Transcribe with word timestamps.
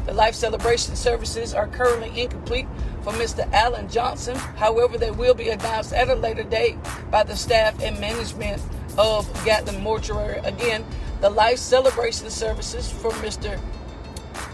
The 0.06 0.14
life 0.14 0.34
celebration 0.34 0.96
services 0.96 1.54
are 1.54 1.68
currently 1.68 2.20
incomplete 2.20 2.66
for 3.02 3.12
Mr. 3.12 3.50
Allen 3.52 3.88
Johnson. 3.88 4.36
However, 4.36 4.98
they 4.98 5.10
will 5.10 5.34
be 5.34 5.50
announced 5.50 5.92
at 5.92 6.08
a 6.08 6.14
later 6.14 6.42
date 6.42 6.76
by 7.10 7.22
the 7.22 7.36
staff 7.36 7.80
and 7.82 8.00
management 8.00 8.62
of 8.98 9.32
Gatlin 9.44 9.82
Mortuary. 9.82 10.38
Again, 10.44 10.84
the 11.20 11.30
life 11.30 11.58
celebration 11.58 12.30
services 12.30 12.90
for 12.90 13.10
Mr. 13.12 13.60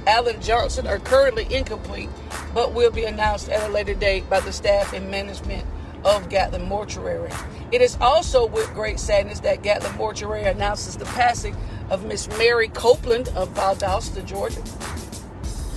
Allen 0.06 0.41
Johnson 0.41 0.86
are 0.86 0.98
currently 0.98 1.47
incomplete, 1.55 2.08
but 2.55 2.72
will 2.72 2.91
be 2.91 3.05
announced 3.05 3.48
at 3.48 3.69
a 3.69 3.72
later 3.72 3.94
date 3.94 4.28
by 4.28 4.41
the 4.41 4.53
staff 4.53 4.92
and 4.92 5.10
management 5.10 5.66
of 6.05 6.28
Gatlin 6.28 6.62
Mortuary. 6.62 7.31
It 7.72 7.81
is 7.81 7.97
also 8.00 8.47
with 8.47 8.72
great 8.75 9.00
sadness 9.00 9.41
that 9.41 9.62
Gatlin 9.62 9.97
Mortuary 9.97 10.44
announces 10.44 10.97
the 10.97 11.05
passing 11.06 11.56
of 11.91 12.05
Miss 12.05 12.28
Mary 12.38 12.69
Copeland 12.69 13.28
of 13.28 13.48
Valdosta, 13.55 14.25
Georgia. 14.25 14.62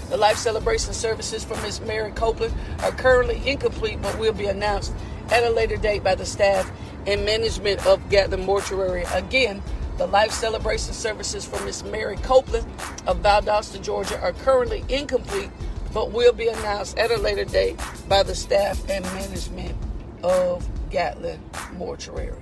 The 0.09 0.17
life 0.17 0.37
celebration 0.37 0.93
services 0.93 1.43
for 1.43 1.55
Miss 1.61 1.79
Mary 1.81 2.11
Copeland 2.11 2.55
are 2.81 2.91
currently 2.91 3.41
incomplete, 3.47 4.01
but 4.01 4.17
will 4.17 4.33
be 4.33 4.47
announced 4.47 4.91
at 5.29 5.43
a 5.43 5.51
later 5.51 5.77
date 5.77 6.03
by 6.03 6.15
the 6.15 6.25
staff 6.25 6.71
and 7.05 7.23
management 7.25 7.85
of 7.85 8.09
Gatlin 8.09 8.43
Mortuary. 8.43 9.03
Again, 9.13 9.61
the 9.99 10.07
life 10.07 10.31
celebration 10.31 10.93
services 10.93 11.45
for 11.45 11.63
Miss 11.63 11.83
Mary 11.83 12.15
Copeland 12.17 12.65
of 13.05 13.21
Valdosta, 13.21 13.79
Georgia 13.83 14.19
are 14.19 14.33
currently 14.33 14.83
incomplete, 14.89 15.51
but 15.93 16.11
will 16.11 16.33
be 16.33 16.47
announced 16.47 16.97
at 16.97 17.11
a 17.11 17.17
later 17.17 17.45
date 17.45 17.79
by 18.07 18.23
the 18.23 18.33
staff 18.33 18.89
and 18.89 19.05
management 19.05 19.77
of 20.23 20.67
Gatlin 20.89 21.39
Mortuary. 21.73 22.33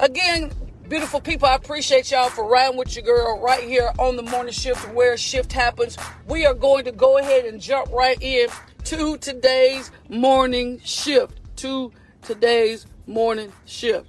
Again, 0.00 0.50
beautiful 0.88 1.20
people, 1.20 1.48
I 1.48 1.54
appreciate 1.54 2.10
y'all 2.10 2.30
for 2.30 2.48
riding 2.48 2.78
with 2.78 2.96
your 2.96 3.04
girl 3.04 3.38
right 3.40 3.62
here 3.62 3.90
on 3.98 4.16
the 4.16 4.22
morning 4.22 4.52
shift 4.52 4.92
where 4.94 5.16
shift 5.16 5.52
happens. 5.52 5.98
We 6.26 6.46
are 6.46 6.54
going 6.54 6.84
to 6.86 6.92
go 6.92 7.18
ahead 7.18 7.44
and 7.44 7.60
jump 7.60 7.90
right 7.92 8.20
in 8.20 8.48
to 8.84 9.18
today's 9.18 9.90
morning 10.08 10.80
shift. 10.82 11.40
To 11.56 11.92
today's 12.22 12.86
morning 13.06 13.52
shift. 13.66 14.08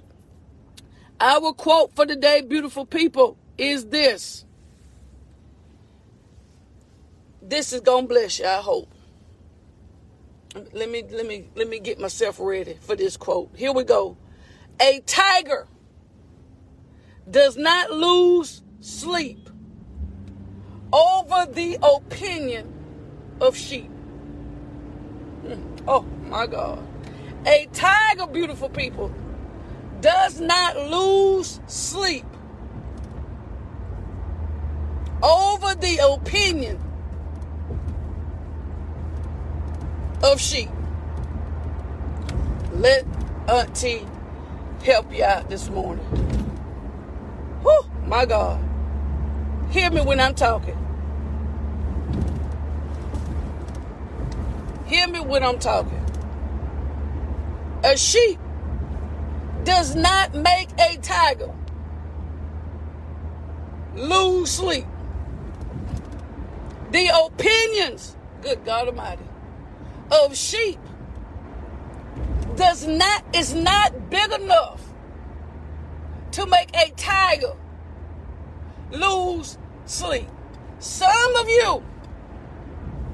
Our 1.20 1.52
quote 1.52 1.94
for 1.94 2.06
today, 2.06 2.40
beautiful 2.40 2.86
people, 2.86 3.36
is 3.58 3.86
this. 3.86 4.44
This 7.42 7.72
is 7.72 7.80
gonna 7.80 8.06
bless 8.06 8.38
you, 8.38 8.46
I 8.46 8.58
hope 8.58 8.88
let 10.72 10.90
me 10.90 11.04
let 11.10 11.26
me 11.26 11.48
let 11.54 11.68
me 11.68 11.78
get 11.78 12.00
myself 12.00 12.38
ready 12.40 12.76
for 12.80 12.96
this 12.96 13.16
quote. 13.16 13.50
Here 13.54 13.72
we 13.72 13.84
go. 13.84 14.16
A 14.80 15.00
tiger 15.06 15.68
does 17.30 17.56
not 17.56 17.90
lose 17.90 18.62
sleep 18.80 19.48
over 20.92 21.46
the 21.52 21.78
opinion 21.82 22.72
of 23.40 23.56
sheep. 23.56 23.90
Hmm. 25.46 25.76
Oh 25.86 26.02
my 26.28 26.46
God. 26.46 26.86
A 27.46 27.68
tiger, 27.72 28.26
beautiful 28.26 28.68
people, 28.68 29.12
does 30.00 30.40
not 30.40 30.76
lose 30.76 31.60
sleep 31.66 32.24
over 35.22 35.74
the 35.74 35.98
opinion 36.12 36.80
of 40.22 40.40
sheep. 40.40 40.70
Let 42.72 43.04
Auntie 43.48 44.06
help 44.82 45.14
you 45.14 45.24
out 45.24 45.48
this 45.48 45.68
morning. 45.68 46.29
My 48.10 48.26
God. 48.26 48.60
Hear 49.70 49.88
me 49.88 50.00
when 50.00 50.18
I'm 50.18 50.34
talking. 50.34 50.76
Hear 54.86 55.06
me 55.06 55.20
when 55.20 55.44
I'm 55.44 55.60
talking. 55.60 56.04
A 57.84 57.96
sheep 57.96 58.40
does 59.62 59.94
not 59.94 60.34
make 60.34 60.70
a 60.80 60.96
tiger 60.96 61.54
lose 63.94 64.50
sleep. 64.50 64.86
The 66.90 67.12
opinions, 67.26 68.16
good 68.42 68.64
God 68.64 68.88
Almighty, 68.88 69.22
of 70.10 70.36
sheep 70.36 70.80
does 72.56 72.88
not 72.88 73.24
is 73.36 73.54
not 73.54 74.10
big 74.10 74.32
enough 74.32 74.82
to 76.32 76.44
make 76.46 76.76
a 76.76 76.90
tiger 76.96 77.54
lose 78.92 79.58
sleep. 79.86 80.28
Some 80.78 81.36
of 81.36 81.48
you 81.48 81.82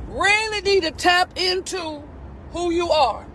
really 0.08 0.60
need 0.62 0.82
to 0.82 0.90
tap 0.90 1.36
into 1.36 2.02
who 2.52 2.70
you 2.70 2.90
are. 2.90 3.26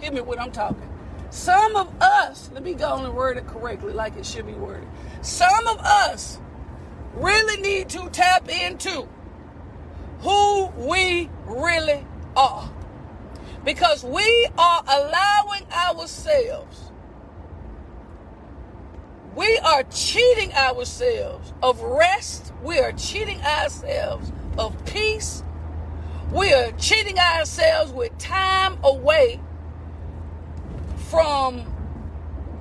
Hear 0.00 0.12
me 0.12 0.20
when 0.20 0.38
I'm 0.38 0.52
talking. 0.52 0.88
Some 1.30 1.76
of 1.76 1.88
us, 2.00 2.50
let 2.52 2.62
me 2.62 2.74
go 2.74 2.88
on 2.90 3.04
and 3.06 3.14
word 3.14 3.38
it 3.38 3.46
correctly 3.46 3.92
like 3.92 4.16
it 4.16 4.26
should 4.26 4.46
be 4.46 4.52
worded. 4.52 4.88
Some 5.22 5.66
of 5.66 5.78
us 5.78 6.38
really 7.14 7.60
need 7.60 7.88
to 7.90 8.08
tap 8.10 8.48
into 8.48 9.08
who 10.20 10.66
we 10.76 11.30
really 11.46 12.06
are. 12.36 12.70
Because 13.64 14.04
we 14.04 14.48
are 14.58 14.84
allowing 14.86 15.66
ourselves, 15.72 16.91
we 19.34 19.58
are 19.58 19.82
cheating 19.84 20.52
ourselves 20.52 21.52
of 21.62 21.80
rest, 21.80 22.52
we 22.62 22.78
are 22.78 22.92
cheating 22.92 23.40
ourselves 23.42 24.30
of 24.58 24.84
peace, 24.84 25.42
we 26.30 26.52
are 26.52 26.70
cheating 26.72 27.18
ourselves 27.18 27.92
with 27.92 28.16
time 28.18 28.78
away 28.84 29.40
from 31.08 31.60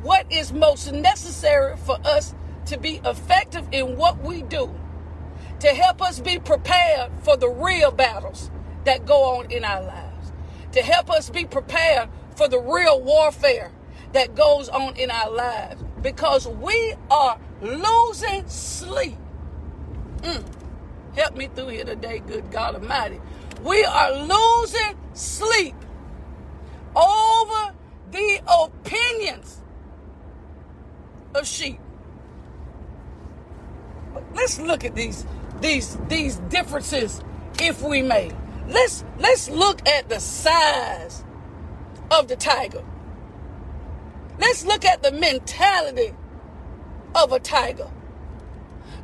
what 0.02 0.32
is 0.32 0.52
most 0.52 0.92
necessary 0.92 1.76
for 1.78 1.98
us 2.06 2.34
to 2.66 2.78
be 2.78 3.02
effective 3.06 3.68
in 3.72 3.98
what 3.98 4.22
we 4.24 4.42
do 4.44 4.74
to 5.60 5.68
help 5.68 6.02
us 6.02 6.20
be 6.20 6.40
prepared 6.40 7.12
for 7.22 7.38
the 7.38 7.48
real 7.48 7.92
battles 7.92 8.50
that 8.84 9.06
go 9.06 9.38
on 9.38 9.52
in 9.52 9.64
our 9.64 9.84
lives, 9.84 10.32
to 10.72 10.82
help 10.82 11.12
us 11.12 11.30
be 11.30 11.46
prepared 11.46 12.10
for 12.36 12.48
the 12.48 12.60
real 12.60 13.00
warfare 13.00 13.72
that 14.14 14.34
goes 14.36 14.70
on 14.70 14.96
in 14.96 15.12
our 15.12 15.30
lives 15.30 15.84
because 16.02 16.48
we 16.48 16.96
are 17.10 17.40
losing 17.62 18.48
sleep. 18.48 19.18
Mm. 20.22 20.44
Help 21.16 21.36
me 21.36 21.48
through 21.54 21.68
here 21.68 21.86
today, 21.86 22.20
good 22.20 22.50
God 22.52 22.76
Almighty. 22.76 23.20
We 23.64 23.84
are 23.84 24.14
losing 24.14 24.98
sleep 25.14 25.76
over 26.96 27.74
the 28.12 28.42
opinions 28.48 29.62
of 31.36 31.48
sheep. 31.48 31.80
But 34.14 34.24
let's 34.36 34.60
look 34.60 34.84
at 34.84 34.96
these 34.96 35.26
these 35.62 35.98
these 36.08 36.38
differences 36.50 37.22
if 37.60 37.82
we 37.82 38.02
may. 38.02 38.32
Let's 38.68 39.04
let's 39.20 39.50
look 39.50 39.88
at 39.88 40.10
the 40.10 40.20
size 40.20 41.24
of 42.10 42.28
the 42.28 42.36
tiger. 42.36 42.84
Let's 44.42 44.66
look 44.66 44.86
at 44.86 45.04
the 45.04 45.12
mentality 45.12 46.16
of 47.14 47.32
a 47.32 47.40
tiger. 47.40 47.92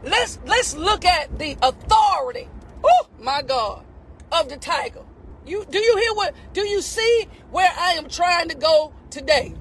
Let's 0.04 0.40
let's 0.46 0.76
look 0.76 1.06
at 1.06 1.38
the 1.38 1.56
authority. 1.62 2.50
Oh 2.84 3.08
my 3.20 3.44
God, 3.44 3.86
of 4.32 4.50
the 4.50 4.58
tiger. 4.58 5.04
You 5.46 5.64
do 5.70 5.78
you 5.78 5.98
hear 5.98 6.14
what 6.16 6.34
do 6.54 6.62
you 6.62 6.82
see 6.82 7.28
where 7.52 7.72
I 7.78 7.92
am 7.92 8.10
trying 8.10 8.50
to 8.50 8.56
go 8.56 8.94
today? 9.12 9.54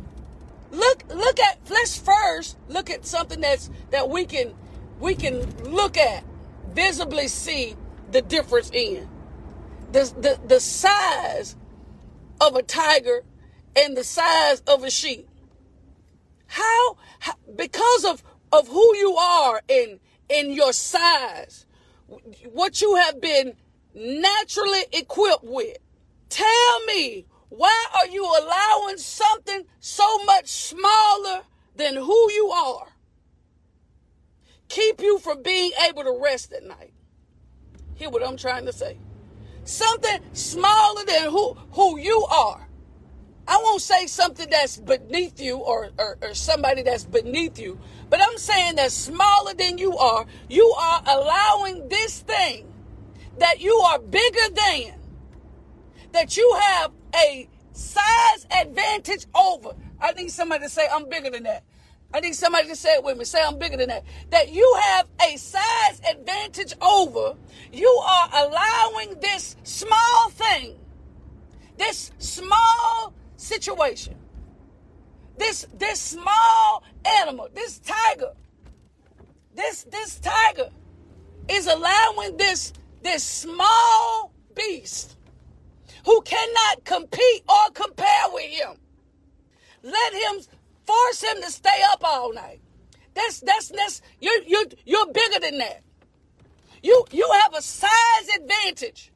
Look, 0.70 1.04
look 1.10 1.38
at. 1.38 1.58
Let's 1.68 1.98
first 1.98 2.56
look 2.68 2.88
at 2.88 3.04
something 3.04 3.42
that's 3.42 3.70
that 3.90 4.08
we 4.08 4.24
can 4.24 4.54
we 4.98 5.14
can 5.14 5.40
look 5.70 5.98
at, 5.98 6.24
visibly 6.72 7.28
see 7.28 7.76
the 8.10 8.22
difference 8.22 8.70
in 8.72 9.08
the 9.92 10.04
the, 10.18 10.40
the 10.48 10.60
size 10.60 11.54
of 12.40 12.56
a 12.56 12.62
tiger 12.62 13.24
and 13.76 13.94
the 13.94 14.04
size 14.04 14.62
of 14.66 14.82
a 14.82 14.90
sheep. 14.90 15.28
How, 16.56 16.96
how 17.18 17.34
because 17.54 18.04
of 18.04 18.22
of 18.52 18.68
who 18.68 18.96
you 18.96 19.14
are 19.16 19.60
in 19.68 20.00
in 20.28 20.52
your 20.52 20.72
size, 20.72 21.66
what 22.52 22.80
you 22.80 22.96
have 22.96 23.20
been 23.20 23.54
naturally 23.94 24.84
equipped 24.92 25.44
with. 25.44 25.76
Tell 26.28 26.84
me, 26.86 27.26
why 27.50 27.86
are 27.94 28.08
you 28.08 28.24
allowing 28.24 28.96
something 28.96 29.64
so 29.80 30.24
much 30.24 30.48
smaller 30.48 31.42
than 31.76 31.96
who 31.96 32.32
you 32.32 32.48
are 32.48 32.88
keep 34.68 35.00
you 35.00 35.18
from 35.18 35.42
being 35.42 35.72
able 35.88 36.02
to 36.04 36.18
rest 36.22 36.52
at 36.52 36.64
night? 36.64 36.92
Hear 37.94 38.10
what 38.10 38.26
I'm 38.26 38.36
trying 38.36 38.66
to 38.66 38.72
say. 38.72 38.98
Something 39.64 40.20
smaller 40.32 41.04
than 41.04 41.30
who, 41.30 41.54
who 41.72 41.98
you 41.98 42.24
are. 42.30 42.65
I 43.48 43.60
won't 43.62 43.80
say 43.80 44.06
something 44.06 44.48
that's 44.50 44.76
beneath 44.76 45.40
you 45.40 45.58
or, 45.58 45.90
or, 45.98 46.18
or, 46.20 46.34
somebody 46.34 46.82
that's 46.82 47.04
beneath 47.04 47.58
you, 47.58 47.78
but 48.10 48.20
I'm 48.20 48.36
saying 48.38 48.76
that 48.76 48.90
smaller 48.90 49.54
than 49.54 49.78
you 49.78 49.96
are, 49.96 50.26
you 50.48 50.74
are 50.78 51.02
allowing 51.06 51.88
this 51.88 52.20
thing 52.20 52.66
that 53.38 53.60
you 53.60 53.74
are 53.74 54.00
bigger 54.00 54.54
than, 54.54 54.94
that 56.12 56.36
you 56.36 56.58
have 56.60 56.90
a 57.14 57.48
size 57.72 58.46
advantage 58.60 59.26
over. 59.34 59.74
I 60.00 60.12
need 60.12 60.30
somebody 60.30 60.64
to 60.64 60.68
say, 60.70 60.88
I'm 60.92 61.08
bigger 61.08 61.30
than 61.30 61.44
that. 61.44 61.62
I 62.14 62.20
need 62.20 62.34
somebody 62.34 62.68
to 62.68 62.76
say 62.76 62.94
it 62.94 63.04
with 63.04 63.18
me. 63.18 63.24
Say, 63.24 63.42
I'm 63.42 63.58
bigger 63.58 63.76
than 63.76 63.88
that. 63.88 64.04
That 64.30 64.52
you 64.52 64.76
have 64.80 65.06
a 65.28 65.36
size 65.36 66.00
advantage 66.08 66.74
over. 66.80 67.34
You 67.72 67.88
are 67.88 68.28
allowing 68.32 69.20
this 69.20 69.56
small 69.64 70.30
thing, 70.30 70.78
this 71.76 72.12
small 72.18 73.12
situation, 73.46 74.16
this 75.38 75.66
this 75.74 76.00
small 76.00 76.82
animal, 77.22 77.48
this 77.54 77.78
tiger, 77.78 78.32
this 79.54 79.84
this 79.84 80.18
tiger 80.18 80.68
is 81.48 81.66
allowing 81.66 82.36
this 82.36 82.72
this 83.02 83.22
small 83.22 84.32
beast 84.54 85.16
who 86.04 86.20
cannot 86.22 86.84
compete 86.84 87.42
or 87.48 87.70
compare 87.72 88.26
with 88.32 88.50
him. 88.50 88.76
Let 89.82 90.12
him 90.12 90.40
force 90.84 91.22
him 91.22 91.42
to 91.42 91.50
stay 91.50 91.80
up 91.92 92.02
all 92.02 92.32
night. 92.32 92.60
That's 93.14 93.40
that's 93.40 93.68
that's 93.68 94.02
you 94.20 94.42
you 94.46 94.66
you're 94.84 95.12
bigger 95.12 95.40
than 95.40 95.58
that. 95.58 95.82
You 96.82 97.04
you 97.12 97.28
have 97.42 97.54
a 97.54 97.62
size 97.62 98.28
advantage. 98.36 99.12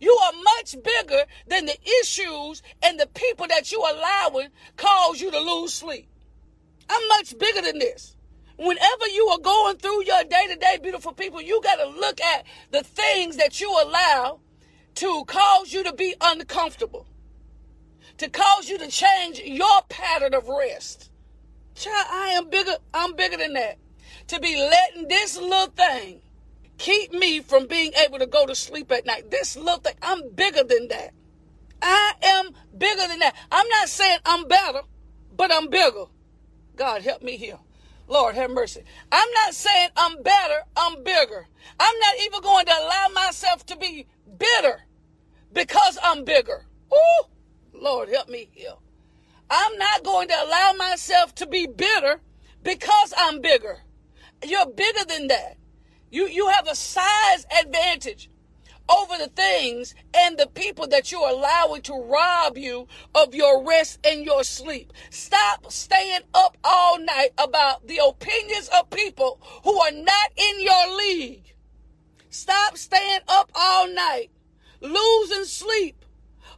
You 0.00 0.18
are 0.24 0.32
much 0.42 0.76
bigger 0.82 1.24
than 1.46 1.66
the 1.66 1.76
issues 2.00 2.62
and 2.82 2.98
the 2.98 3.06
people 3.06 3.46
that 3.48 3.70
you 3.70 3.80
allowing 3.80 4.48
cause 4.76 5.20
you 5.20 5.30
to 5.30 5.38
lose 5.38 5.74
sleep. 5.74 6.08
I'm 6.88 7.08
much 7.08 7.38
bigger 7.38 7.60
than 7.60 7.78
this. 7.78 8.16
Whenever 8.56 9.06
you 9.08 9.26
are 9.28 9.38
going 9.38 9.76
through 9.76 10.04
your 10.04 10.24
day 10.24 10.46
to 10.48 10.56
day, 10.56 10.78
beautiful 10.82 11.12
people, 11.12 11.40
you 11.40 11.60
got 11.62 11.76
to 11.76 11.88
look 11.88 12.20
at 12.20 12.44
the 12.72 12.82
things 12.82 13.36
that 13.36 13.60
you 13.60 13.70
allow 13.70 14.40
to 14.96 15.24
cause 15.26 15.72
you 15.72 15.84
to 15.84 15.92
be 15.92 16.14
uncomfortable, 16.20 17.06
to 18.18 18.28
cause 18.28 18.68
you 18.68 18.78
to 18.78 18.88
change 18.88 19.40
your 19.40 19.82
pattern 19.88 20.34
of 20.34 20.48
rest. 20.48 21.10
Child, 21.74 22.06
I 22.10 22.28
am 22.30 22.50
bigger, 22.50 22.76
I'm 22.92 23.14
bigger 23.16 23.36
than 23.36 23.54
that. 23.54 23.78
To 24.28 24.40
be 24.40 24.56
letting 24.56 25.08
this 25.08 25.38
little 25.38 25.66
thing 25.68 26.20
keep 26.80 27.12
me 27.12 27.40
from 27.40 27.66
being 27.66 27.92
able 28.04 28.18
to 28.18 28.26
go 28.26 28.46
to 28.46 28.54
sleep 28.54 28.90
at 28.90 29.04
night. 29.04 29.30
This 29.30 29.54
little 29.54 29.80
thing, 29.80 29.94
I'm 30.02 30.32
bigger 30.34 30.64
than 30.64 30.88
that. 30.88 31.12
I 31.82 32.14
am 32.22 32.50
bigger 32.76 33.06
than 33.06 33.18
that. 33.20 33.36
I'm 33.52 33.68
not 33.68 33.88
saying 33.88 34.18
I'm 34.24 34.48
better, 34.48 34.80
but 35.36 35.52
I'm 35.52 35.68
bigger. 35.68 36.06
God 36.76 37.02
help 37.02 37.22
me 37.22 37.36
here. 37.36 37.58
Lord 38.08 38.34
have 38.34 38.50
mercy. 38.50 38.82
I'm 39.12 39.28
not 39.44 39.54
saying 39.54 39.90
I'm 39.94 40.22
better, 40.22 40.62
I'm 40.74 41.04
bigger. 41.04 41.46
I'm 41.78 41.98
not 42.00 42.14
even 42.22 42.40
going 42.40 42.64
to 42.64 42.72
allow 42.72 43.06
myself 43.14 43.64
to 43.66 43.76
be 43.76 44.06
bitter 44.38 44.80
because 45.52 45.98
I'm 46.02 46.24
bigger. 46.24 46.64
Oh, 46.90 47.26
Lord 47.74 48.08
help 48.08 48.28
me 48.28 48.48
here. 48.52 48.74
I'm 49.50 49.76
not 49.76 50.02
going 50.02 50.28
to 50.28 50.34
allow 50.42 50.72
myself 50.78 51.34
to 51.36 51.46
be 51.46 51.66
bitter 51.66 52.20
because 52.62 53.12
I'm 53.18 53.42
bigger. 53.42 53.80
You're 54.44 54.70
bigger 54.70 55.04
than 55.06 55.28
that. 55.28 55.59
You, 56.10 56.26
you 56.26 56.48
have 56.48 56.66
a 56.66 56.74
size 56.74 57.46
advantage 57.60 58.30
over 58.88 59.16
the 59.18 59.28
things 59.28 59.94
and 60.14 60.36
the 60.36 60.48
people 60.48 60.88
that 60.88 61.12
you're 61.12 61.28
allowing 61.28 61.82
to 61.82 61.94
rob 61.94 62.58
you 62.58 62.88
of 63.14 63.34
your 63.34 63.64
rest 63.64 64.00
and 64.04 64.24
your 64.24 64.42
sleep. 64.42 64.92
Stop 65.10 65.70
staying 65.70 66.22
up 66.34 66.56
all 66.64 66.98
night 66.98 67.30
about 67.38 67.86
the 67.86 68.00
opinions 68.04 68.68
of 68.76 68.90
people 68.90 69.40
who 69.62 69.78
are 69.78 69.92
not 69.92 70.32
in 70.36 70.60
your 70.60 70.96
league. 70.96 71.54
Stop 72.30 72.76
staying 72.76 73.20
up 73.28 73.50
all 73.54 73.88
night, 73.92 74.30
losing 74.80 75.44
sleep 75.44 76.04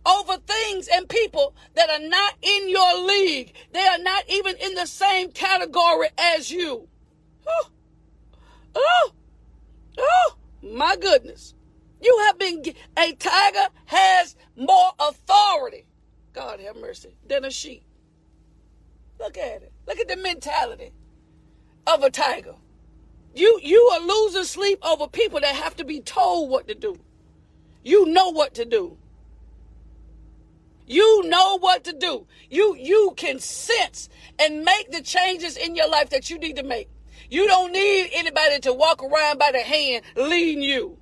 over 0.04 0.36
things 0.38 0.88
and 0.92 1.08
people 1.08 1.54
that 1.74 1.90
are 1.90 2.08
not 2.08 2.34
in 2.42 2.68
your 2.68 3.06
league. 3.06 3.52
They 3.72 3.86
are 3.86 3.98
not 3.98 4.24
even 4.28 4.56
in 4.56 4.74
the 4.74 4.86
same 4.86 5.30
category 5.30 6.08
as 6.18 6.50
you. 6.50 6.88
Oh, 7.46 7.68
oh, 8.74 9.12
oh 9.98 10.34
my 10.62 10.96
goodness. 10.96 11.54
You 12.00 12.18
have 12.26 12.38
been, 12.38 12.62
a 12.98 13.12
tiger 13.12 13.68
has 13.86 14.34
more 14.56 14.92
authority, 14.98 15.86
God 16.32 16.60
have 16.60 16.76
mercy, 16.76 17.14
than 17.26 17.44
a 17.44 17.50
sheep. 17.50 17.84
Look 19.20 19.38
at 19.38 19.62
it. 19.62 19.72
Look 19.86 19.98
at 19.98 20.08
the 20.08 20.16
mentality 20.16 20.92
of 21.86 22.02
a 22.02 22.10
tiger. 22.10 22.56
You, 23.34 23.60
you 23.62 23.80
are 23.92 24.00
losing 24.00 24.44
sleep 24.44 24.78
over 24.82 25.06
people 25.06 25.40
that 25.40 25.54
have 25.54 25.76
to 25.76 25.84
be 25.84 26.00
told 26.00 26.50
what 26.50 26.66
to 26.68 26.74
do. 26.74 26.98
You 27.84 28.06
know 28.06 28.30
what 28.30 28.54
to 28.54 28.64
do. 28.64 28.98
You 30.86 31.22
know 31.24 31.58
what 31.58 31.84
to 31.84 31.92
do. 31.92 32.26
You, 32.50 32.76
you 32.76 33.14
can 33.16 33.38
sense 33.38 34.08
and 34.38 34.64
make 34.64 34.90
the 34.90 35.00
changes 35.00 35.56
in 35.56 35.76
your 35.76 35.88
life 35.88 36.10
that 36.10 36.28
you 36.28 36.38
need 36.38 36.56
to 36.56 36.62
make. 36.62 36.88
You 37.32 37.46
don't 37.46 37.72
need 37.72 38.10
anybody 38.12 38.60
to 38.60 38.74
walk 38.74 39.02
around 39.02 39.38
by 39.38 39.52
the 39.52 39.60
hand 39.60 40.04
leading 40.16 40.62
you 40.62 40.98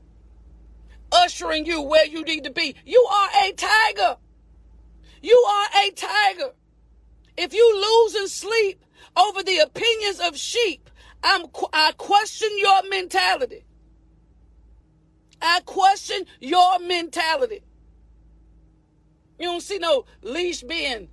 ushering 1.13 1.67
you 1.67 1.83
where 1.83 2.07
you 2.07 2.23
need 2.23 2.45
to 2.45 2.53
be. 2.53 2.77
You 2.85 3.05
are 3.11 3.29
a 3.45 3.53
tiger. 3.53 4.17
You 5.23 5.37
are 5.37 5.67
a 5.85 5.91
tiger. 5.91 6.53
If 7.37 7.53
you 7.53 7.75
lose 7.75 8.15
in 8.15 8.29
sleep 8.29 8.85
over 9.17 9.43
the 9.43 9.59
opinions 9.59 10.21
of 10.21 10.37
sheep, 10.37 10.89
I'm, 11.25 11.47
I 11.73 11.95
question 11.97 12.49
your 12.59 12.89
mentality. 12.89 13.65
I 15.43 15.63
question 15.65 16.27
your 16.39 16.79
mentality. 16.79 17.63
You 19.37 19.47
don't 19.47 19.63
see 19.63 19.79
no 19.79 20.05
leash 20.23 20.63
being, 20.63 21.09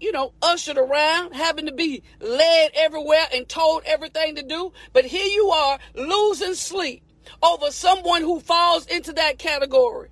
you 0.00 0.12
know, 0.12 0.32
ushered 0.42 0.78
around, 0.78 1.34
having 1.34 1.66
to 1.66 1.72
be 1.72 2.02
led 2.20 2.70
everywhere 2.74 3.26
and 3.32 3.48
told 3.48 3.82
everything 3.84 4.34
to 4.34 4.42
do. 4.42 4.72
But 4.92 5.04
here 5.04 5.26
you 5.26 5.50
are 5.50 5.78
losing 5.94 6.54
sleep 6.54 7.02
over 7.42 7.70
someone 7.70 8.22
who 8.22 8.40
falls 8.40 8.86
into 8.86 9.12
that 9.12 9.38
category. 9.38 10.08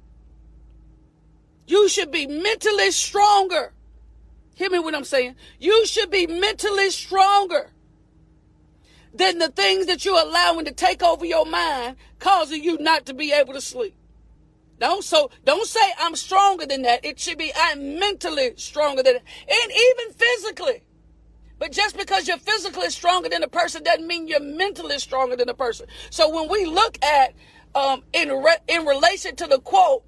You 1.67 1.89
should 1.89 2.11
be 2.11 2.27
mentally 2.27 2.91
stronger. 2.91 3.73
Hear 4.55 4.71
me 4.71 4.79
what 4.79 4.95
I'm 4.95 5.05
saying? 5.05 5.37
You 5.59 5.87
should 5.87 6.11
be 6.11 6.27
mentally 6.27 6.91
stronger 6.91 7.71
than 9.15 9.39
the 9.39 9.49
things 9.49 9.87
that 9.87 10.05
you're 10.05 10.21
allowing 10.21 10.67
to 10.67 10.73
take 10.73 11.03
over 11.03 11.25
your 11.25 11.47
mind, 11.47 11.97
causing 12.19 12.63
you 12.63 12.79
not 12.79 13.07
to 13.07 13.15
be 13.15 13.33
able 13.33 13.55
to 13.55 13.61
sleep. 13.61 13.95
Don't 14.79 15.03
so 15.03 15.31
don't 15.45 15.67
say 15.67 15.81
I'm 15.99 16.15
stronger 16.15 16.67
than 16.67 16.83
that. 16.83 17.05
It 17.05 17.19
should 17.19 17.39
be 17.39 17.53
I'm 17.57 17.99
mentally 17.99 18.53
stronger 18.57 19.03
than 19.03 19.17
it. 19.17 19.23
And 19.49 19.73
even 19.73 20.15
physically. 20.15 20.83
But 21.59 21.73
just 21.73 21.97
because 21.97 22.29
you're 22.29 22.39
physically 22.39 22.89
stronger 22.91 23.29
than 23.29 23.43
a 23.43 23.49
person 23.49 23.83
doesn't 23.83 24.07
mean 24.07 24.29
you're 24.29 24.41
mentally 24.41 24.99
stronger 24.99 25.35
than 25.35 25.49
a 25.49 25.55
person. 25.55 25.87
So 26.11 26.31
when 26.31 26.49
we 26.49 26.67
look 26.67 26.99
at 27.05 27.35
um, 27.75 28.05
in 28.13 28.31
re- 28.31 28.59
in 28.69 28.87
relation 28.87 29.35
to 29.37 29.47
the 29.47 29.59
quote, 29.59 30.05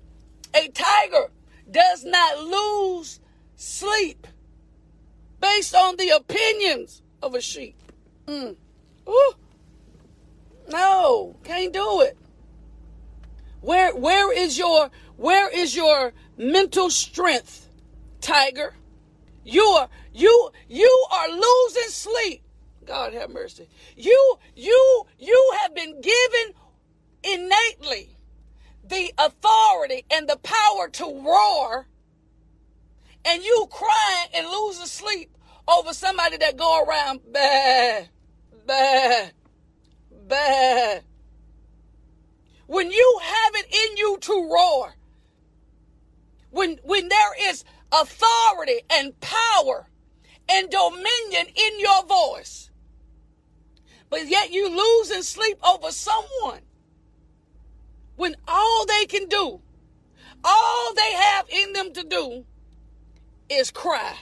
a 0.55 0.69
tiger 0.69 1.31
does 1.71 2.05
not 2.05 2.39
lose 2.39 3.21
sleep 3.57 4.27
based 5.41 5.75
on 5.75 5.97
the 5.97 6.11
opinions 6.11 7.03
of 7.23 7.35
a 7.35 7.41
sheep. 7.41 7.77
Mm. 8.27 8.57
No, 10.71 11.37
can't 11.43 11.73
do 11.73 12.03
it. 12.03 12.17
Where 13.61 13.95
where 13.95 14.33
is 14.33 14.57
your 14.57 14.90
where 15.17 15.50
is 15.50 15.76
your 15.76 16.12
mental 16.37 16.90
strength, 16.90 17.69
tiger? 18.21 18.75
You 19.45 19.62
are 19.62 19.88
you 20.12 20.50
you 20.69 21.07
are 21.12 21.29
losing 21.29 21.90
sleep. 21.90 22.43
God 22.87 23.12
have 23.12 23.31
mercy. 23.31 23.69
You 23.97 24.38
you 24.57 25.07
you 25.19 25.52
have 25.61 25.75
been 25.75 26.00
given 26.00 26.55
innately 27.23 28.17
the 28.85 29.12
authority 29.19 30.05
and 30.11 30.29
the 30.29 30.38
power 30.38 30.88
to 30.88 31.05
roar 31.05 31.87
and 33.25 33.43
you 33.43 33.67
crying 33.71 34.29
and 34.35 34.47
losing 34.47 34.87
sleep 34.87 35.37
over 35.69 35.93
somebody 35.93 36.37
that 36.38 36.57
go 36.57 36.83
around 36.85 37.21
bad, 37.33 38.09
bad, 38.67 39.33
bad. 40.26 41.05
When 42.71 42.93
you 42.93 43.19
have 43.21 43.55
it 43.57 43.67
in 43.67 43.97
you 43.97 44.17
to 44.21 44.49
roar, 44.49 44.95
when 46.50 46.79
when 46.85 47.09
there 47.09 47.50
is 47.50 47.65
authority 47.91 48.83
and 48.89 49.19
power 49.19 49.89
and 50.49 50.71
dominion 50.71 51.47
in 51.53 51.81
your 51.81 52.05
voice, 52.07 52.71
but 54.09 54.29
yet 54.29 54.53
you 54.53 54.69
lose 54.71 55.11
and 55.11 55.25
sleep 55.25 55.59
over 55.67 55.91
someone 55.91 56.61
when 58.15 58.37
all 58.47 58.87
they 58.87 59.05
can 59.07 59.27
do, 59.27 59.61
all 60.45 60.95
they 60.95 61.12
have 61.15 61.47
in 61.49 61.73
them 61.73 61.93
to 61.93 62.05
do 62.05 62.45
is 63.49 63.73
cry. 63.73 64.15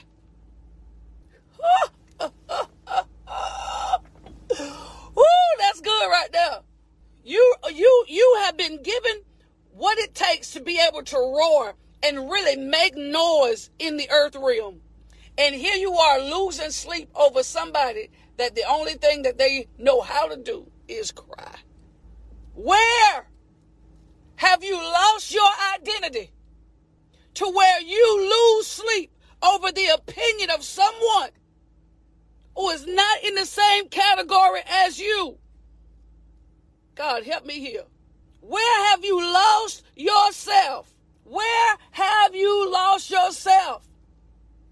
Ooh, 2.23 2.31
that's 5.59 5.81
good 5.81 6.09
right 6.09 6.29
there. 6.31 6.61
You 7.29 7.55
you 7.71 8.05
you 8.07 8.37
have 8.43 8.57
been 8.57 8.81
given 8.81 9.21
what 9.69 9.99
it 9.99 10.15
takes 10.15 10.49
to 10.53 10.61
be 10.61 10.79
able 10.79 11.03
to 11.03 11.15
roar 11.15 11.75
and 12.01 12.27
really 12.27 12.55
make 12.55 12.97
noise 12.97 13.69
in 13.77 13.97
the 13.97 14.09
earth 14.09 14.35
realm. 14.35 14.81
And 15.37 15.53
here 15.53 15.75
you 15.75 15.93
are 15.93 16.19
losing 16.19 16.71
sleep 16.71 17.07
over 17.13 17.43
somebody 17.43 18.09
that 18.37 18.55
the 18.55 18.63
only 18.67 18.93
thing 18.93 19.21
that 19.21 19.37
they 19.37 19.67
know 19.77 20.01
how 20.01 20.27
to 20.27 20.37
do 20.37 20.71
is 20.87 21.11
cry. 21.11 21.53
Where 22.55 23.27
have 24.37 24.63
you 24.63 24.77
lost 24.77 25.31
your 25.31 25.51
identity 25.75 26.31
to 27.35 27.45
where 27.47 27.81
you 27.81 28.57
lose 28.57 28.65
sleep 28.65 29.11
over 29.43 29.71
the 29.71 29.89
opinion 29.93 30.49
of 30.49 30.63
someone 30.63 31.29
who 32.55 32.69
is 32.69 32.87
not 32.87 33.23
in 33.23 33.35
the 33.35 33.45
same 33.45 33.87
category 33.87 34.61
as 34.67 34.97
you. 34.97 35.37
God, 36.99 37.23
help 37.23 37.45
me 37.45 37.61
here. 37.61 37.85
Where 38.41 38.87
have 38.87 39.05
you 39.05 39.23
lost 39.23 39.83
yourself? 39.95 40.93
Where 41.23 41.77
have 41.91 42.35
you 42.35 42.69
lost 42.69 43.09
yourself? 43.09 43.87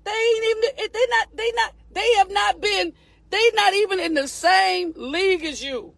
They 0.03 0.11
ain't 0.11 0.45
even 0.57 0.89
they 0.91 1.05
not 1.09 1.27
they 1.33 1.51
not 1.55 1.73
they 1.93 2.13
have 2.17 2.29
not 2.29 2.59
been 2.59 2.91
they 3.29 3.49
not 3.53 3.73
even 3.75 4.01
in 4.01 4.13
the 4.13 4.27
same 4.27 4.91
league 4.97 5.45
as 5.45 5.63
you. 5.63 5.93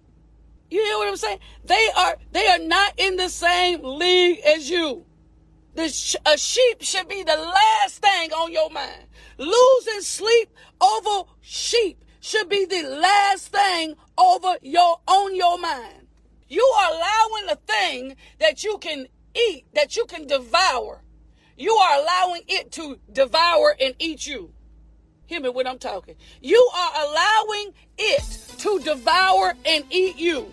You 0.69 0.83
hear 0.83 0.97
what 0.99 1.07
I'm 1.07 1.17
saying? 1.17 1.39
They 1.65 1.89
are 1.97 2.15
they 2.31 2.47
are 2.47 2.59
not 2.59 2.93
in 2.97 3.15
the 3.15 3.29
same 3.29 3.81
league 3.81 4.39
as 4.45 4.69
you. 4.69 5.07
Sh- 5.87 6.15
a 6.27 6.37
sheep 6.37 6.83
should 6.83 7.07
be 7.07 7.23
the 7.23 7.37
last 7.37 8.03
thing 8.03 8.31
on 8.33 8.51
your 8.51 8.69
mind. 8.69 9.05
Losing 9.39 10.01
sleep 10.01 10.53
over 10.79 11.27
sheep 11.41 12.05
should 12.19 12.49
be 12.49 12.65
the 12.65 12.83
last 12.83 13.47
thing 13.47 13.95
over 14.15 14.57
your 14.61 14.99
on 15.07 15.35
your 15.35 15.57
mind. 15.57 15.98
You 16.49 16.63
are 16.63 16.91
allowing 16.93 17.49
a 17.49 17.55
thing 17.55 18.15
that 18.39 18.63
you 18.63 18.77
can 18.79 19.07
eat, 19.35 19.65
that 19.73 19.95
you 19.95 20.05
can 20.05 20.27
devour. 20.27 21.03
You 21.57 21.73
are 21.73 22.01
allowing 22.01 22.41
it 22.47 22.71
to 22.73 22.99
devour 23.11 23.75
and 23.79 23.93
eat 23.99 24.25
you. 24.25 24.51
Hear 25.27 25.41
me 25.41 25.49
when 25.49 25.67
I'm 25.67 25.77
talking. 25.77 26.15
You 26.41 26.69
are 26.75 26.91
allowing 27.03 27.73
it 27.97 28.55
to 28.57 28.79
devour 28.79 29.53
and 29.65 29.85
eat 29.91 30.17
you. 30.17 30.51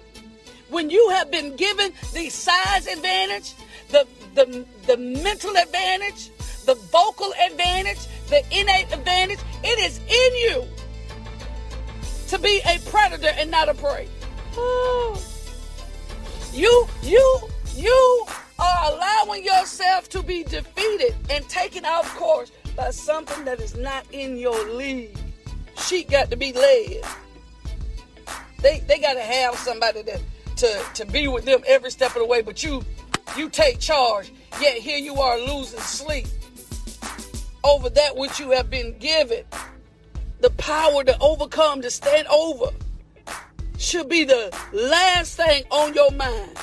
When 0.68 0.90
you 0.90 1.08
have 1.10 1.30
been 1.30 1.56
given 1.56 1.92
the 2.12 2.28
size 2.28 2.86
advantage, 2.86 3.54
the 3.88 4.06
the, 4.34 4.66
the 4.86 4.96
mental 4.98 5.56
advantage, 5.56 6.30
the 6.66 6.74
vocal 6.74 7.32
advantage, 7.50 7.98
the 8.28 8.44
innate 8.50 8.92
advantage. 8.92 9.38
It 9.64 9.78
is 9.78 9.98
in 9.98 10.34
you 10.36 10.68
to 12.28 12.38
be 12.38 12.60
a 12.66 12.78
predator 12.90 13.32
and 13.38 13.50
not 13.50 13.68
a 13.68 13.74
prey. 13.74 14.08
You, 16.56 16.88
you, 17.02 17.40
you 17.74 18.26
are 18.58 18.90
allowing 18.90 19.44
yourself 19.44 20.08
to 20.08 20.22
be 20.22 20.42
defeated 20.42 21.14
and 21.28 21.46
taken 21.50 21.84
off 21.84 22.16
course 22.16 22.50
by 22.74 22.92
something 22.92 23.44
that 23.44 23.60
is 23.60 23.76
not 23.76 24.06
in 24.10 24.38
your 24.38 24.70
league. 24.70 25.14
She 25.78 26.02
got 26.02 26.30
to 26.30 26.36
be 26.36 26.54
led. 26.54 27.04
They 28.62 28.80
they 28.80 28.98
got 28.98 29.14
to 29.14 29.20
have 29.20 29.54
somebody 29.56 30.02
to, 30.04 30.18
to 30.56 30.82
to 30.94 31.04
be 31.04 31.28
with 31.28 31.44
them 31.44 31.62
every 31.66 31.90
step 31.90 32.16
of 32.16 32.22
the 32.22 32.26
way. 32.26 32.40
But 32.40 32.62
you 32.62 32.82
you 33.36 33.50
take 33.50 33.78
charge, 33.78 34.32
yet 34.58 34.78
here 34.78 34.96
you 34.96 35.16
are 35.16 35.38
losing 35.38 35.80
sleep 35.80 36.26
over 37.64 37.90
that 37.90 38.16
which 38.16 38.40
you 38.40 38.52
have 38.52 38.70
been 38.70 38.96
given. 38.98 39.44
The 40.40 40.50
power 40.50 41.04
to 41.04 41.18
overcome, 41.20 41.82
to 41.82 41.90
stand 41.90 42.26
over, 42.28 42.70
should 43.78 44.08
be 44.08 44.24
the 44.24 44.56
last 44.72 45.36
thing 45.36 45.64
on 45.70 45.94
your 45.94 46.10
mind. 46.12 46.56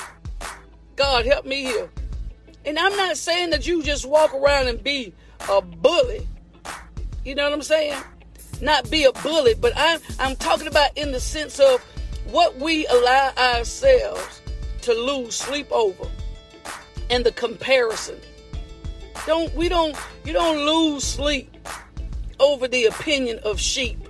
God, 0.96 1.26
help 1.26 1.44
me 1.44 1.62
here. 1.62 1.90
And 2.64 2.78
I'm 2.78 2.96
not 2.96 3.16
saying 3.16 3.50
that 3.50 3.66
you 3.66 3.82
just 3.82 4.06
walk 4.06 4.32
around 4.34 4.68
and 4.68 4.82
be 4.82 5.12
a 5.48 5.60
bully. 5.60 6.26
You 7.24 7.34
know 7.34 7.44
what 7.44 7.52
I'm 7.52 7.62
saying? 7.62 8.00
Not 8.60 8.90
be 8.90 9.04
a 9.04 9.12
bully, 9.12 9.54
but 9.54 9.72
I'm 9.76 10.00
I'm 10.18 10.36
talking 10.36 10.66
about 10.66 10.96
in 10.96 11.12
the 11.12 11.20
sense 11.20 11.58
of 11.58 11.82
what 12.30 12.56
we 12.56 12.86
allow 12.86 13.32
ourselves 13.36 14.40
to 14.82 14.94
lose 14.94 15.34
sleep 15.34 15.70
over 15.70 16.08
and 17.10 17.24
the 17.24 17.32
comparison. 17.32 18.18
Don't 19.26 19.54
we 19.54 19.68
don't 19.68 19.96
you 20.24 20.32
don't 20.32 20.64
lose 20.64 21.04
sleep 21.04 21.54
over 22.40 22.68
the 22.68 22.86
opinion 22.86 23.38
of 23.44 23.60
sheep. 23.60 24.03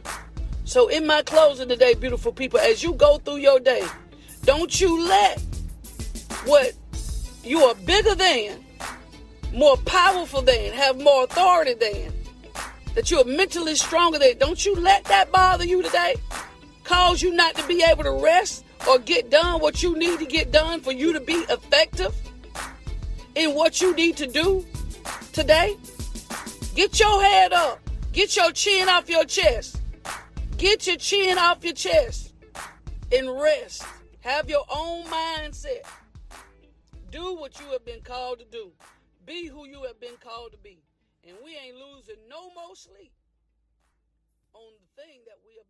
So 0.64 0.88
in 0.88 1.06
my 1.06 1.22
closing 1.22 1.68
today, 1.68 1.94
beautiful 1.94 2.32
people, 2.32 2.58
as 2.58 2.82
you 2.82 2.94
go 2.94 3.18
through 3.18 3.36
your 3.36 3.60
day, 3.60 3.82
don't 4.44 4.80
you 4.80 5.06
let 5.06 5.38
what 6.46 6.72
you 7.42 7.60
are 7.60 7.74
bigger 7.74 8.14
than, 8.14 8.64
more 9.52 9.76
powerful 9.76 10.40
than, 10.40 10.72
have 10.72 10.98
more 10.98 11.24
authority 11.24 11.74
than, 11.74 12.12
that 12.94 13.10
you 13.10 13.20
are 13.20 13.24
mentally 13.24 13.74
stronger 13.74 14.18
than, 14.18 14.38
don't 14.38 14.64
you 14.64 14.74
let 14.74 15.04
that 15.04 15.30
bother 15.30 15.66
you 15.66 15.82
today. 15.82 16.14
Cause 16.82 17.22
you 17.22 17.32
not 17.34 17.54
to 17.56 17.66
be 17.66 17.82
able 17.82 18.04
to 18.04 18.12
rest 18.12 18.64
or 18.88 18.98
get 18.98 19.30
done 19.30 19.60
what 19.60 19.82
you 19.82 19.96
need 19.98 20.18
to 20.18 20.26
get 20.26 20.50
done 20.50 20.80
for 20.80 20.92
you 20.92 21.12
to 21.12 21.20
be 21.20 21.44
effective 21.50 22.14
in 23.34 23.54
what 23.54 23.80
you 23.80 23.94
need 23.94 24.16
to 24.16 24.26
do 24.26 24.64
today? 25.32 25.76
Get 26.74 26.98
your 26.98 27.22
head 27.22 27.52
up. 27.52 27.80
Get 28.12 28.36
your 28.36 28.50
chin 28.52 28.88
off 28.88 29.08
your 29.08 29.24
chest. 29.24 29.80
Get 30.64 30.86
your 30.86 30.96
chin 30.96 31.36
off 31.36 31.62
your 31.62 31.74
chest 31.74 32.32
and 33.12 33.38
rest. 33.38 33.84
Have 34.20 34.48
your 34.48 34.64
own 34.74 35.04
mindset. 35.04 35.84
Do 37.10 37.36
what 37.36 37.60
you 37.60 37.66
have 37.72 37.84
been 37.84 38.00
called 38.00 38.38
to 38.38 38.46
do. 38.46 38.72
Be 39.26 39.46
who 39.46 39.66
you 39.68 39.82
have 39.82 40.00
been 40.00 40.16
called 40.24 40.52
to 40.52 40.58
be. 40.64 40.82
And 41.28 41.36
we 41.44 41.50
ain't 41.50 41.76
losing 41.76 42.16
no 42.30 42.48
more 42.54 42.74
sleep 42.74 43.12
on 44.54 44.72
the 44.80 45.02
thing 45.02 45.20
that 45.26 45.36
we 45.44 45.52
have 45.58 45.68